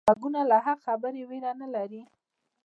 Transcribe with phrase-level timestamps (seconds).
[0.09, 2.01] غوږونه له حق خبرې ویره نه لري